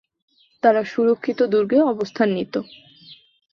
তারা 0.63 0.81
সুরক্ষিত 0.83 1.39
দুর্গে 1.43 1.77
অবস্থান 1.83 2.27
নিত। 2.29 2.53